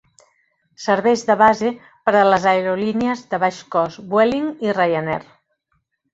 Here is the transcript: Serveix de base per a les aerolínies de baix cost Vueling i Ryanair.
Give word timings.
Serveix 0.85 1.23
de 1.27 1.35
base 1.41 1.71
per 2.07 2.13
a 2.21 2.23
les 2.29 2.47
aerolínies 2.53 3.23
de 3.35 3.41
baix 3.45 3.61
cost 3.77 4.03
Vueling 4.15 4.51
i 4.69 4.75
Ryanair. 4.81 5.23